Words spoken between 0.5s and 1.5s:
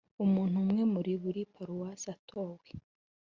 umwe muri buri